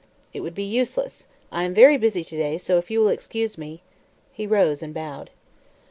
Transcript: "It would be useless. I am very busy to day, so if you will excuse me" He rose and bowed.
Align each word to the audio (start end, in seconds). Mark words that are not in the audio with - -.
"It 0.33 0.39
would 0.39 0.55
be 0.55 0.63
useless. 0.63 1.27
I 1.51 1.61
am 1.63 1.75
very 1.75 1.95
busy 1.95 2.23
to 2.23 2.35
day, 2.35 2.57
so 2.57 2.79
if 2.79 2.89
you 2.89 3.01
will 3.01 3.09
excuse 3.09 3.55
me" 3.55 3.83
He 4.33 4.47
rose 4.47 4.81
and 4.81 4.95
bowed. 4.95 5.29